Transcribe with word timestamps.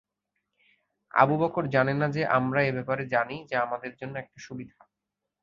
Abu 1.13 1.35
Bakr 1.37 1.63
জানে 1.69 1.93
না 1.93 2.07
যে 2.09 2.21
আমরা 2.37 2.59
এব্যাপারে 2.63 3.03
জানি 3.07 3.37
যা 3.49 3.57
আমাদের 3.61 3.91
জন্য 3.95 4.13
একটা 4.19 4.37
সুবিধা। 4.39 4.77